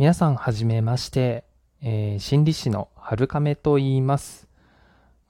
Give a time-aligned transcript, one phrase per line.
[0.00, 1.44] 皆さんはじめまして、
[1.82, 4.48] えー心理師の春亀と言います。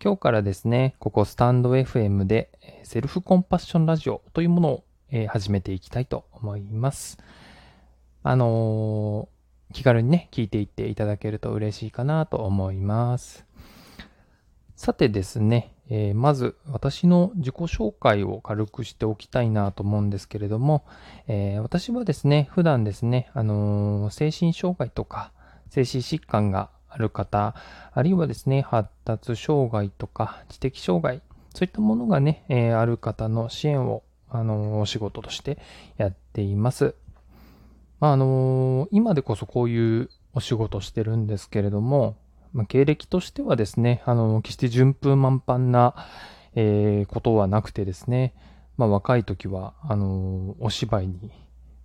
[0.01, 2.53] 今日からですね、ここスタンド FM で
[2.85, 7.19] セルフコンパッションラジオというものを、えー始めていきたいと思います。
[8.23, 13.45] あのー気軽にね、聞いていっていただけると嬉しいかなと思います。
[14.77, 20.85] さてですね、えーまず私の自己紹介を軽くしておきたいなと思うんですけれども、
[21.27, 25.33] えー私はですね、普段ですね、あのー精神障害とか、
[25.69, 27.55] 精神疾患がある方、
[27.93, 31.23] あるいはですね、発達障害とか、知的障害、
[31.55, 35.59] そういったものがね、えある方の支援を、あのお仕事として
[35.97, 36.95] やっています。
[37.99, 42.17] まああの今でこそこういうお仕事してるんですけれども、
[42.53, 45.95] まあ、経歴としてはですね、あの決して順風満帆な、
[46.55, 48.35] えーことはなくてですね、
[48.77, 51.31] まあ若い時は、あのお芝居に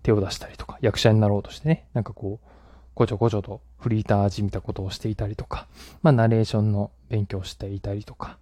[0.02, 2.48] 手を出したりとか、役者になろうとしてね、なんかこう、
[2.94, 5.66] ごちょごちょとフリーターじみたことをしていたりとか、
[6.02, 8.38] まあナレーションの勉強をしていたりとか、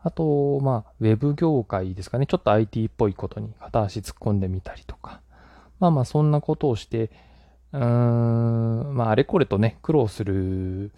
[0.00, 5.20] あと、まあ、ウェブ業界ですかね、ちょっと IT っぽいことに片足突っ込んでみたりとか、
[5.80, 7.10] まあまあそんなことをして、
[7.72, 10.92] うーん、まああれこれとね、苦労する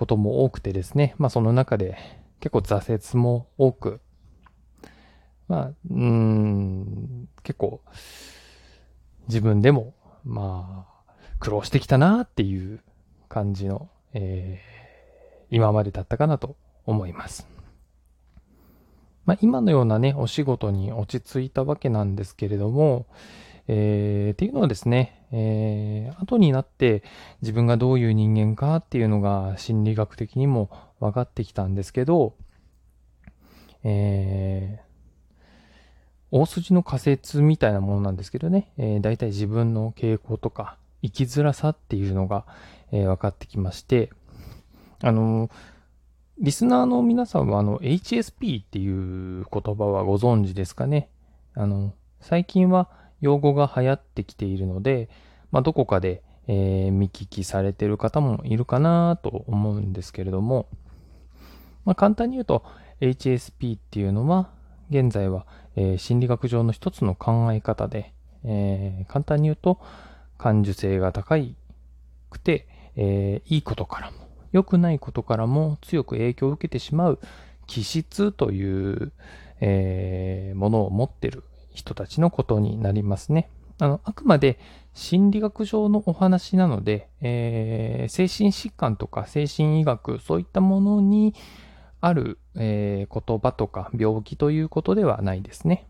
[0.00, 1.96] ことも多くてですね、まあその中で
[2.40, 4.00] 結構挫折も多く、
[5.46, 7.82] まあ、うーん、結構
[9.28, 12.80] 自分でも、まあ、苦労してきたなっていう
[13.28, 14.80] 感じの、えー
[15.50, 16.56] 今までだったかなと
[16.86, 17.46] 思います。
[19.26, 23.06] まあ今のようなね、お仕事に落ち着いたわけなんですけれども、
[23.72, 27.04] えーっていうのはですね、えー後になって
[27.40, 32.34] 自分がどういう人間かっていうのが心理学的にも分かってきたんですけど、
[33.84, 34.90] えー
[36.32, 42.44] 大筋の仮説みたいなものなんですけどね、えー、大体自分の傾向とか生きづらさっていうのが、
[42.92, 44.10] えー分かってきまして、
[45.02, 45.50] あのー
[46.42, 48.88] リスナーの皆さんはあの HSP ってい
[49.40, 51.10] う言葉はご存知ですかね？
[51.54, 52.88] あの、最近は
[53.20, 55.08] 用語が流行ってきているので、
[55.50, 60.66] まあ、どこかで、えー見聞きされてる方もいるかなと思うんですけれども、
[61.84, 62.64] まあ、簡単に言うと
[63.00, 64.50] HSP っていうのは
[64.90, 68.12] 現在は、えー心理学上の一つの考え方で、
[68.44, 69.80] えー簡単に言うと
[70.38, 71.54] 感受性が高い
[72.30, 72.66] くて、
[72.96, 74.16] えーいいことからも
[74.52, 77.20] 良くないことからも強く影響を受けてしまう
[77.66, 79.12] 気質という、
[79.60, 83.50] えーものを持ってる人たちのことになりますね。
[83.78, 84.58] あの、あくまで
[84.94, 91.34] 心理学上のお話なので、えー精神疾患とか精神医学、そういったものに
[92.00, 95.86] ある、えー言葉とか病気ということではないですね。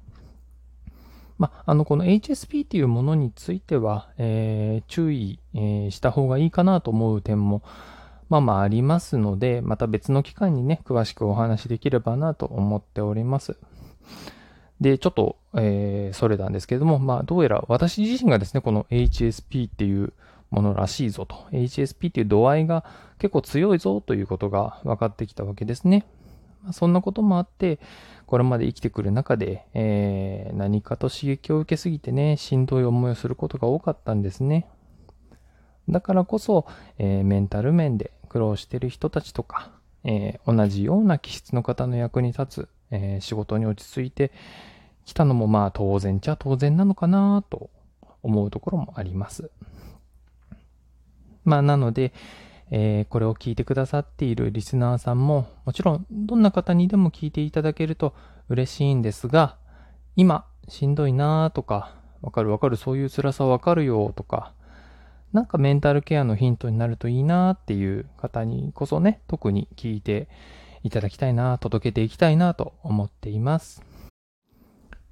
[1.39, 7.63] まあ、の、この HSP っていうものについては、えー注意、えした方がいいかなと思う点も、
[8.29, 13.57] まあまあありますので、また別の機会にね、詳しくお話しできればなと思っております。
[14.81, 20.13] で、ちょっと、えーそれなんですけれども、まあ、どうやら私自身がですね、この HSP っていう
[20.51, 22.85] ものらしいぞと、HSP っていう度合いが
[23.19, 26.07] 結構強いぞということが分かってきたわけですね。
[26.73, 27.79] そんなこともあって、
[28.27, 34.67] これまで生きてくる中で、えー何かと刺激を受けすぎてね、しんどい思いをすることが多かったんですね。
[35.89, 36.67] だからこそ、
[36.99, 39.71] えーメンタル面で苦労してる人たちとか、
[40.05, 44.33] えー同じような気質の方の役に立つ、えー仕事に落ち着いて
[45.05, 47.71] きたのもまあ当然ちゃ当然なのかなと
[48.23, 49.51] 思うところもあります。
[51.45, 52.13] まあなので、
[52.71, 58.15] えーこれを聞いてくださっているリスナーさんも、もちろんどんな方にでも聞いていただけると
[58.49, 59.57] 嬉しいんですが、
[60.17, 64.53] 今しんどいなーとか、わかるわかるそういう辛さわかるよとか、
[65.33, 70.29] なんかメンタルケアのヒントになるといいなっていう方にこそね、特に聞いて
[70.83, 73.83] いただきたいな、届けていきたいなと思っています。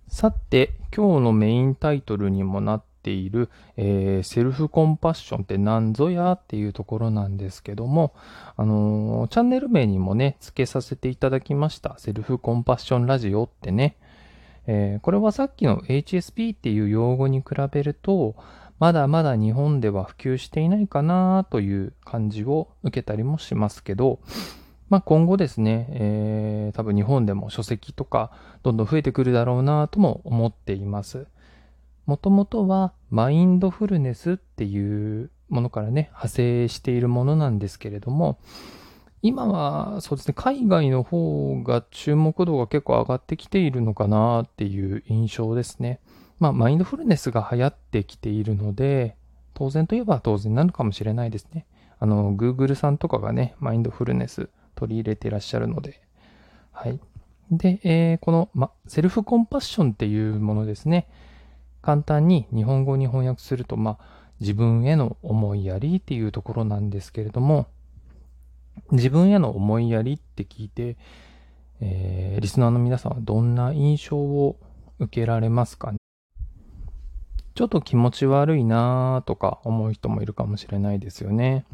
[0.08, 8.14] さて、今日のメインタイトルにもなっている、えーセルフコンパッションって何ぞやっていうところなんですけども、
[8.56, 11.96] あのーチャンネル名にもね、付けさせていただきました。
[11.98, 13.96] セルフコンパッションラジオってね、
[14.66, 18.34] えーこれはさっきの HSP っていう用語に比べると、
[18.78, 24.20] まだまだ日本では普及していないかなという感じを受けたりもしますけど、
[24.88, 28.30] まあ今後ですね、えー多分日本でも書籍とか
[28.62, 31.26] どんどん増えてくるだろうなとも思っています。
[32.06, 38.38] もともとはマインドフルネスっていうものからね、派生しているものなんですけれども、
[39.22, 46.00] 今はそうですね、海外の方が注目度が結構上がってきているのかなっていう印象ですね。
[46.38, 49.16] まあ、マインドフルネスが流行ってきているので、
[49.54, 51.66] 当然といえば当然なのかもしれないですね。
[51.98, 54.48] あの、Google さんとかがね、マインドフルネス
[54.78, 56.00] 取り入れていらっしゃるので。
[56.70, 57.00] はい。
[57.50, 61.08] で、えー、この、ま、セルフコンパッションっていうものですね。
[61.82, 63.98] 簡単に日本語に翻訳すると、ま
[64.38, 67.66] 自分への思いやりっていうところなんですけれども、
[68.92, 70.96] 自分への思いやりって聞いて、
[71.80, 74.56] えー、リスナーの皆さんはどんな印象を
[75.00, 75.98] 受けられますかね？
[77.54, 81.64] ちょっと気持ち悪いなーとか思う人もいるかもしれないですよね。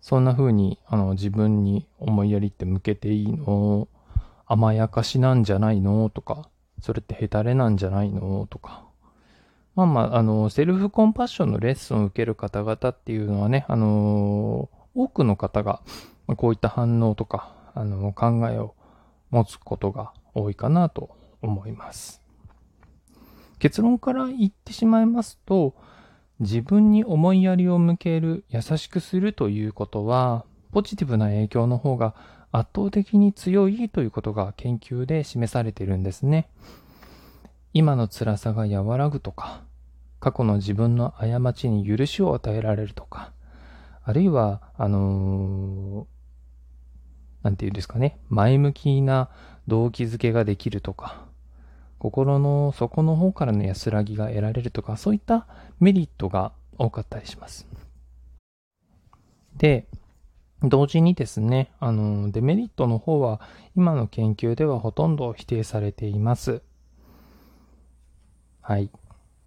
[0.00, 3.88] そんな風にあの自分に思いやりって向けていいの？
[4.46, 6.10] 甘やかしなんじゃないの？
[6.10, 6.48] とか、
[6.80, 8.46] それってヘタレなんじゃないの？
[8.50, 8.84] とか。
[9.76, 15.80] まあまあ、あの、セルフコンパッションのレッスンを受ける方々っていうのはね、あの多くの方が
[16.36, 18.74] こういった反応とか、あの、考えを
[19.30, 21.10] 持つことが多いかなと
[21.40, 22.20] 思います。
[23.60, 25.74] 結論から言ってしまいますと、
[26.40, 32.14] 自分に思いやりを向ける、優しくするということは、ポジティブな影響の方が
[32.50, 36.48] 圧倒的に強いということが研究で示されているんですね。
[37.72, 39.62] 今の辛さが和らぐとか、
[40.18, 43.32] 過去の自分の過ちに許しを与えられるとか、
[44.02, 46.20] あるいは、あのー
[47.42, 49.30] なんていうんですかね、前向きな
[49.66, 51.24] 動機づけができるとか、
[52.00, 55.46] 心の底の方からの安らぎが得られるとか、そういった
[55.80, 57.68] メリットが多かったりします。
[59.58, 59.86] で、
[60.62, 63.42] 同時にですね、あの、デメリットの方は
[63.76, 66.62] 今の研究ではほとんど否定されています。
[68.62, 68.90] はい。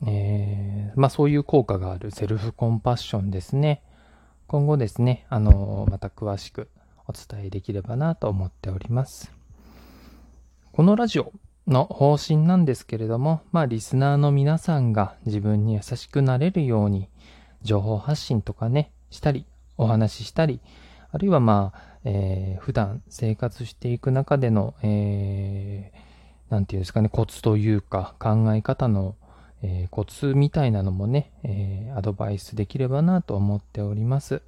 [0.06, 3.82] えー、まあそういう効果があるセルフコンパッションですね。
[4.46, 6.70] 今後ですね、あの、また詳しく
[7.08, 9.32] お伝えできればなと思っております。
[10.72, 11.32] このラジオ
[11.68, 17.10] の方針なんですけれども、まあリスナーの皆さんが自分に優しくなれるように
[17.62, 19.46] 情報発信とかね、したり、
[19.78, 20.60] お話ししたり、
[21.12, 29.16] あるいはまあ、えー、普段生活していく中での、えー、なんていうんですかね、コツというか考え方の、
[29.62, 34.42] えー、コツみたいなのもね、えー、アドバイスできればなと思っております。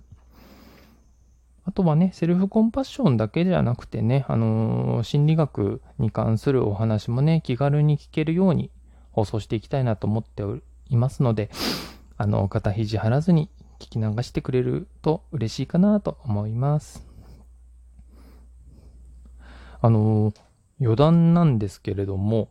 [1.66, 8.70] あとはね、セルフコンパッションだけじゃなくてね、あのー、心理学に関するお話もね、気軽に聞けるように
[9.12, 10.44] 放送していきたいなと思って
[10.90, 11.50] いますので、
[12.18, 17.04] あの、肩肘張らずに聞き流してくれると嬉しいかなと思います。
[19.82, 20.34] あの、
[20.80, 22.50] 余談なんですけれども、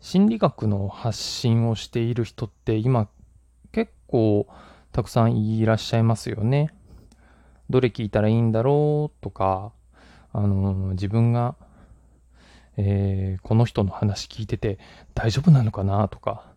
[0.00, 3.08] 心理学の発信をしている人って今
[3.72, 4.46] 結構
[4.92, 6.74] たくさんいらっしゃいますよね。
[7.70, 9.72] どれ聞いたらいいんだろうとか、
[10.32, 11.56] あの、自分が、
[12.76, 14.78] えー、この人の話聞いてて
[15.14, 16.52] 大丈夫なのかなとか、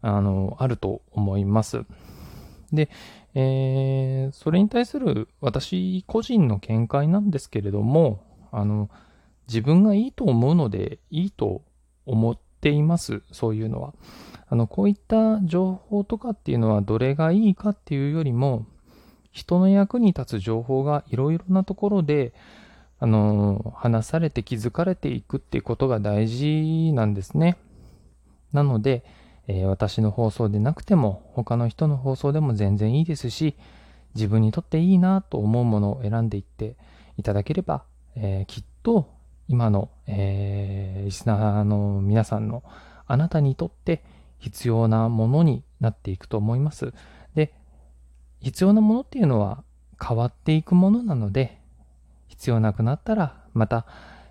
[0.00, 1.84] あの、あると思います。
[2.72, 2.88] で、
[3.34, 8.90] えー、それに対する私個人の見解なんですけれども、あの、
[9.46, 11.62] 自分がいいと思うのでいいと
[12.06, 13.22] 思っています。
[13.32, 13.94] そういうのは。
[14.48, 18.66] あの、こういった情報とかっていうのはどれがいいかっていうよりも、
[19.38, 22.32] 人の役に立つ情報がいろいろなところで、
[22.98, 27.56] あの、話されて気づかれていくっていうことが大事なんですね。
[28.52, 29.04] なので、
[29.46, 33.54] えー、私の放送でなくても、他の人の放送でも全然いいですし、
[34.16, 36.74] 自分にとっていいなと思うものを選んでいって
[37.16, 37.84] いただければ、
[38.16, 39.08] えー、きっと
[39.46, 42.64] 今の、えー、リスナーの皆さんの
[43.06, 44.02] あなたにとって
[44.38, 46.92] 必要なものになっていくと思います。
[48.40, 49.64] 必要なものっていうのは
[50.00, 51.60] 変わっていくものなので、
[52.28, 53.86] 必要なくなったら、また、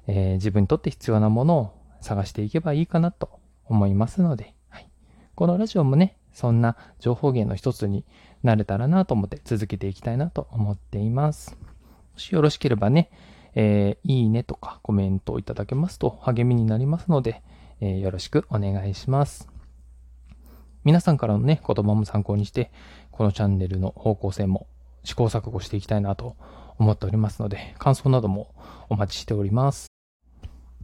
[0.07, 4.89] えー、自分にとって必要なものを探していけばいいかなと思いますので、はい、
[5.35, 8.05] このラジオもね、そんな情報源の一つに
[8.43, 11.57] なれたらなと思って続けていきたいなと思っています。
[12.13, 13.09] もしよろしければね、
[13.55, 17.41] えー、いいねとかコメントをいただけますと励みになりますので、
[17.81, 19.49] えー、よろしくお願いします。
[20.83, 22.71] 皆さんからのね、言葉も参考にして、
[23.17, 24.67] このチャンネルの方向性も
[25.03, 26.35] 試行錯誤していきたいなと
[26.77, 28.53] 思っておりますので、感想なども
[28.89, 29.87] お待ちしております。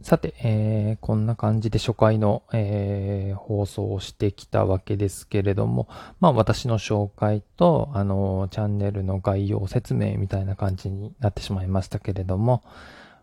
[0.02, 5.88] さて、えー、こんな感じで初回の、えー、放送をしてきたわけですけれども、
[6.20, 12.64] まあ私の紹介と、あの、チャンネルの概要説明みたいな感じになってしまいましたけれども、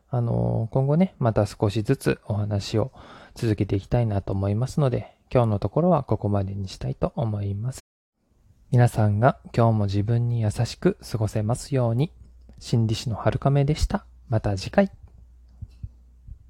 [0.09, 2.91] あの、今後ね、また少しずつお話を
[3.35, 7.90] 続けていきたいなと思いますので、今日のところはここまでにしたいと思います。
[8.71, 12.13] 皆さんが今日も自分に優しく過ごせますように。
[12.57, 14.05] 心理師の春亀でした。
[14.29, 15.00] また次回。